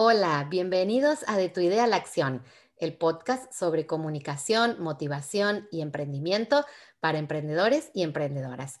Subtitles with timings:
[0.00, 2.44] Hola, bienvenidos a De tu idea a la acción,
[2.76, 6.64] el podcast sobre comunicación, motivación y emprendimiento
[7.00, 8.80] para emprendedores y emprendedoras.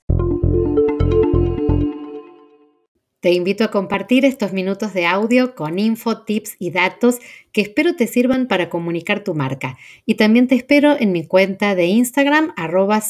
[3.18, 7.18] Te invito a compartir estos minutos de audio con info, tips y datos
[7.50, 9.76] que espero te sirvan para comunicar tu marca.
[10.06, 13.02] Y también te espero en mi cuenta de Instagram, arroba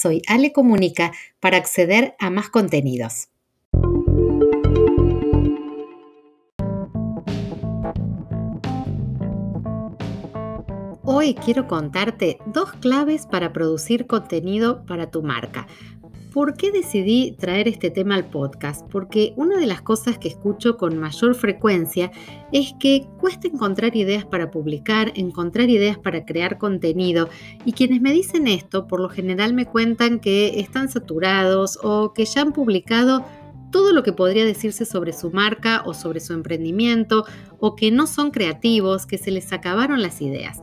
[1.40, 3.29] para acceder a más contenidos.
[11.11, 15.67] Hoy quiero contarte dos claves para producir contenido para tu marca.
[16.34, 18.87] ¿Por qué decidí traer este tema al podcast?
[18.91, 22.11] Porque una de las cosas que escucho con mayor frecuencia
[22.53, 27.31] es que cuesta encontrar ideas para publicar, encontrar ideas para crear contenido
[27.65, 32.27] y quienes me dicen esto por lo general me cuentan que están saturados o que
[32.27, 33.25] ya han publicado
[33.70, 37.25] todo lo que podría decirse sobre su marca o sobre su emprendimiento
[37.61, 40.61] o que no son creativos, que se les acabaron las ideas.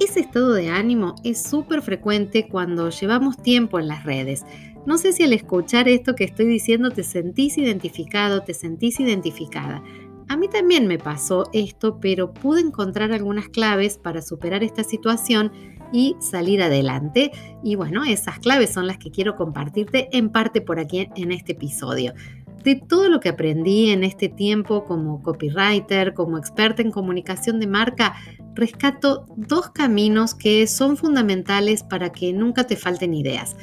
[0.00, 4.46] Ese estado de ánimo es súper frecuente cuando llevamos tiempo en las redes.
[4.86, 9.82] No sé si al escuchar esto que estoy diciendo te sentís identificado, te sentís identificada.
[10.30, 15.52] A mí también me pasó esto, pero pude encontrar algunas claves para superar esta situación
[15.92, 17.30] y salir adelante.
[17.62, 21.52] Y bueno, esas claves son las que quiero compartirte en parte por aquí en este
[21.52, 22.14] episodio
[22.62, 27.66] de todo lo que aprendí en este tiempo como copywriter, como experta en comunicación de
[27.66, 28.14] marca,
[28.54, 33.56] rescato dos caminos que son fundamentales para que nunca te falten ideas.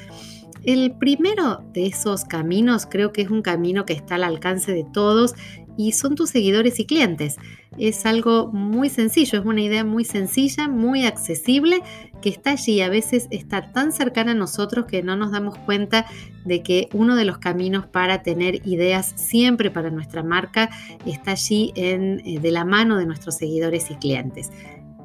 [0.64, 4.86] El primero de esos caminos creo que es un camino que está al alcance de
[4.92, 5.36] todos
[5.78, 7.38] y son tus seguidores y clientes.
[7.78, 11.81] Es algo muy sencillo, es una idea muy sencilla, muy accesible,
[12.22, 12.81] que está allí.
[12.81, 16.08] A veces está tan cercana a nosotros que no nos damos cuenta
[16.44, 20.69] de que uno de los caminos para tener ideas siempre para nuestra marca
[21.06, 24.52] está allí en, eh, de la mano de nuestros seguidores y clientes.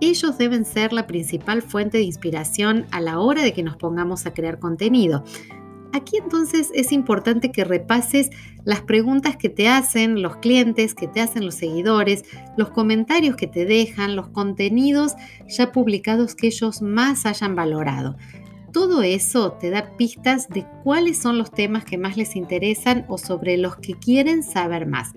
[0.00, 4.26] Ellos deben ser la principal fuente de inspiración a la hora de que nos pongamos
[4.26, 5.22] a crear contenido.
[5.92, 8.30] Aquí entonces es importante que repases
[8.64, 12.24] las preguntas que te hacen los clientes, que te hacen los seguidores,
[12.56, 15.14] los comentarios que te dejan, los contenidos
[15.48, 18.16] ya publicados que ellos más hayan valorado.
[18.72, 23.18] Todo eso te da pistas de cuáles son los temas que más les interesan o
[23.18, 25.12] sobre los que quieren saber más.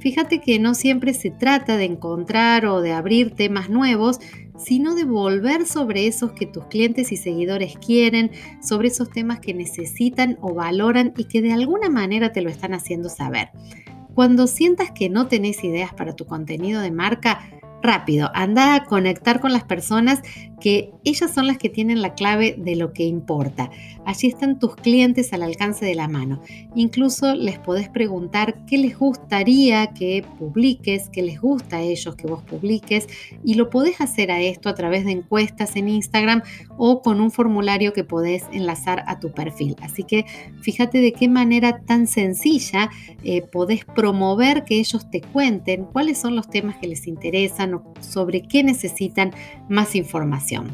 [0.00, 4.18] Fíjate que no siempre se trata de encontrar o de abrir temas nuevos,
[4.56, 8.30] sino de volver sobre esos que tus clientes y seguidores quieren,
[8.62, 12.72] sobre esos temas que necesitan o valoran y que de alguna manera te lo están
[12.72, 13.50] haciendo saber.
[14.14, 19.40] Cuando sientas que no tenés ideas para tu contenido de marca, rápido, anda a conectar
[19.40, 20.22] con las personas
[20.60, 23.70] que ellas son las que tienen la clave de lo que importa.
[24.04, 26.40] Allí están tus clientes al alcance de la mano.
[26.74, 32.26] Incluso les podés preguntar qué les gustaría que publiques, qué les gusta a ellos que
[32.26, 33.08] vos publiques
[33.42, 36.42] y lo podés hacer a esto a través de encuestas en Instagram
[36.76, 39.76] o con un formulario que podés enlazar a tu perfil.
[39.80, 40.26] Así que
[40.60, 42.90] fíjate de qué manera tan sencilla
[43.24, 47.69] eh, podés promover que ellos te cuenten cuáles son los temas que les interesan
[48.00, 49.32] sobre qué necesitan
[49.68, 50.68] más información.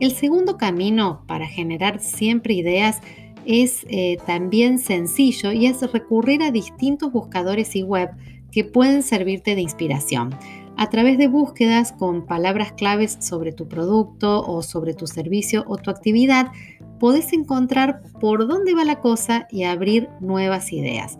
[0.00, 3.00] El segundo camino para generar siempre ideas
[3.46, 8.10] es eh, también sencillo y es recurrir a distintos buscadores y web
[8.50, 10.30] que pueden servirte de inspiración.
[10.76, 15.76] A través de búsquedas con palabras claves sobre tu producto o sobre tu servicio o
[15.76, 16.50] tu actividad,
[16.98, 21.18] podés encontrar por dónde va la cosa y abrir nuevas ideas.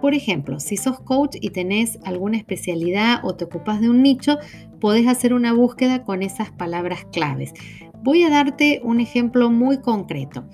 [0.00, 4.38] Por ejemplo, si sos coach y tenés alguna especialidad o te ocupas de un nicho,
[4.80, 7.52] podés hacer una búsqueda con esas palabras claves.
[8.02, 10.44] Voy a darte un ejemplo muy concreto.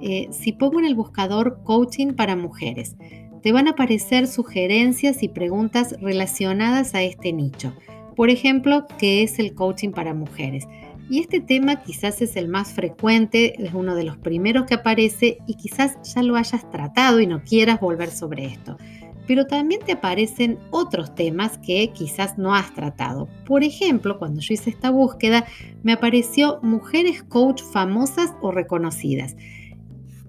[0.00, 2.96] Eh, si pongo en el buscador coaching para mujeres,
[3.42, 7.74] te van a aparecer sugerencias y preguntas relacionadas a este nicho.
[8.16, 10.66] Por ejemplo, ¿qué es el coaching para mujeres?
[11.10, 15.38] Y este tema quizás es el más frecuente, es uno de los primeros que aparece
[15.46, 18.78] y quizás ya lo hayas tratado y no quieras volver sobre esto.
[19.26, 23.28] Pero también te aparecen otros temas que quizás no has tratado.
[23.46, 25.46] Por ejemplo, cuando yo hice esta búsqueda,
[25.82, 29.36] me apareció mujeres coach famosas o reconocidas.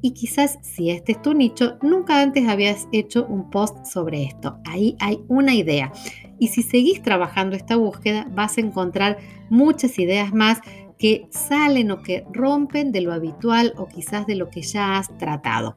[0.02, 4.60] Y quizás si este es tu nicho, nunca antes habías hecho un post sobre esto.
[4.66, 5.92] Ahí hay una idea.
[6.40, 9.18] Y si seguís trabajando esta búsqueda, vas a encontrar
[9.50, 10.60] muchas ideas más
[10.98, 15.16] que salen o que rompen de lo habitual o quizás de lo que ya has
[15.18, 15.76] tratado.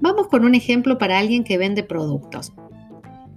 [0.00, 2.52] Vamos con un ejemplo para alguien que vende productos.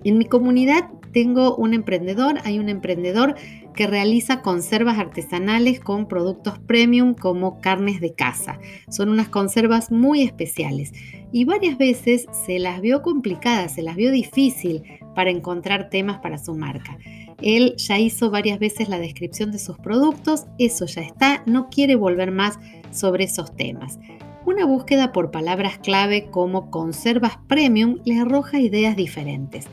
[0.03, 3.35] En mi comunidad tengo un emprendedor, hay un emprendedor
[3.73, 8.59] que realiza conservas artesanales con productos premium como carnes de casa.
[8.89, 10.91] Son unas conservas muy especiales
[11.31, 14.83] y varias veces se las vio complicadas, se las vio difícil
[15.15, 16.97] para encontrar temas para su marca.
[17.41, 21.95] Él ya hizo varias veces la descripción de sus productos, eso ya está, no quiere
[21.95, 22.59] volver más
[22.91, 23.99] sobre esos temas.
[24.45, 29.67] Una búsqueda por palabras clave como conservas premium le arroja ideas diferentes.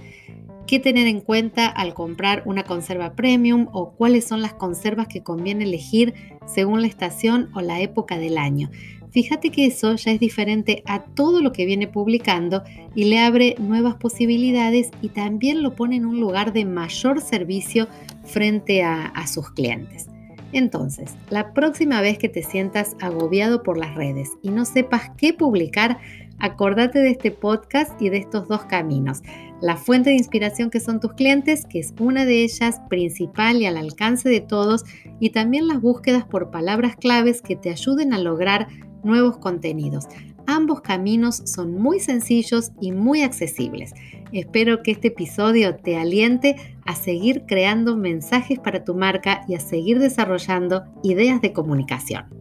[0.66, 5.22] ¿Qué tener en cuenta al comprar una conserva premium o cuáles son las conservas que
[5.22, 6.14] conviene elegir
[6.44, 8.68] según la estación o la época del año?
[9.12, 12.64] Fíjate que eso ya es diferente a todo lo que viene publicando
[12.96, 17.86] y le abre nuevas posibilidades y también lo pone en un lugar de mayor servicio
[18.24, 20.08] frente a, a sus clientes.
[20.52, 25.32] Entonces, la próxima vez que te sientas agobiado por las redes y no sepas qué
[25.32, 25.98] publicar,
[26.38, 29.22] acordate de este podcast y de estos dos caminos.
[29.60, 33.66] La fuente de inspiración que son tus clientes, que es una de ellas principal y
[33.66, 34.84] al alcance de todos,
[35.20, 38.68] y también las búsquedas por palabras claves que te ayuden a lograr
[39.02, 40.06] nuevos contenidos.
[40.46, 43.94] Ambos caminos son muy sencillos y muy accesibles.
[44.32, 49.60] Espero que este episodio te aliente a seguir creando mensajes para tu marca y a
[49.60, 52.35] seguir desarrollando ideas de comunicación.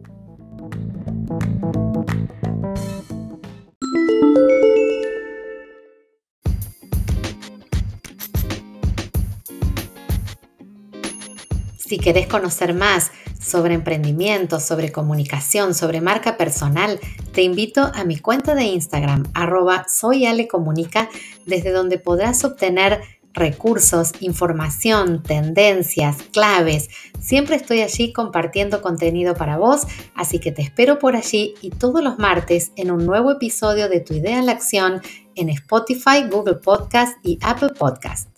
[11.86, 16.98] Si querés conocer más sobre emprendimiento, sobre comunicación, sobre marca personal,
[17.32, 21.08] te invito a mi cuenta de Instagram, arroba soyalecomunica,
[21.44, 23.02] desde donde podrás obtener
[23.34, 26.88] recursos, información, tendencias, claves.
[27.20, 29.82] Siempre estoy allí compartiendo contenido para vos,
[30.16, 34.00] así que te espero por allí y todos los martes en un nuevo episodio de
[34.00, 35.02] Tu idea en la acción
[35.36, 38.35] en Spotify, Google Podcast y Apple Podcast.